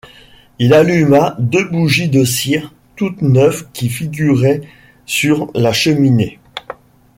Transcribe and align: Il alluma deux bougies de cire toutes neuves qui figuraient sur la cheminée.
Il 0.57 0.73
alluma 0.73 1.35
deux 1.37 1.65
bougies 1.65 2.09
de 2.09 2.23
cire 2.25 2.73
toutes 2.95 3.21
neuves 3.21 3.67
qui 3.71 3.87
figuraient 3.87 4.61
sur 5.05 5.51
la 5.53 5.73
cheminée. 5.73 6.39